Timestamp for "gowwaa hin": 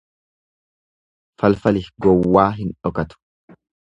2.07-2.75